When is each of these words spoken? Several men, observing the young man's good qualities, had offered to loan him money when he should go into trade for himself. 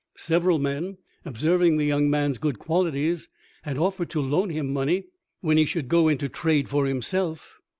Several 0.17 0.57
men, 0.57 0.97
observing 1.25 1.77
the 1.77 1.85
young 1.85 2.09
man's 2.09 2.39
good 2.39 2.57
qualities, 2.57 3.29
had 3.61 3.77
offered 3.77 4.09
to 4.09 4.19
loan 4.19 4.49
him 4.49 4.73
money 4.73 5.03
when 5.41 5.57
he 5.57 5.65
should 5.65 5.87
go 5.89 6.07
into 6.07 6.27
trade 6.27 6.67
for 6.69 6.87
himself. 6.87 7.59